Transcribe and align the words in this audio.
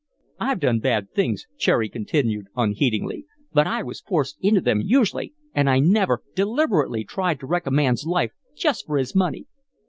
"I've 0.39 0.59
done 0.59 0.79
bad 0.79 1.11
things," 1.11 1.45
Cherry 1.59 1.87
continued, 1.87 2.47
unheedingly, 2.55 3.27
"but 3.53 3.67
I 3.67 3.83
was 3.83 4.01
forced 4.01 4.39
into 4.41 4.59
them, 4.59 4.81
usually, 4.83 5.35
and 5.53 5.69
I 5.69 5.77
never, 5.77 6.23
deliberately, 6.33 7.03
tried 7.03 7.39
to 7.41 7.45
wreck 7.45 7.67
a 7.67 7.71
man's 7.71 8.03
life 8.07 8.31
just 8.55 8.87
for 8.87 8.97
his 8.97 9.13
money." 9.13 9.45